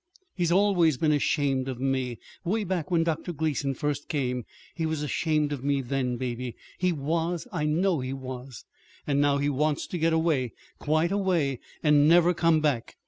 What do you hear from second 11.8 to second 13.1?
and never come back.